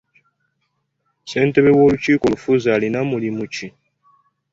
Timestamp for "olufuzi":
2.27-2.67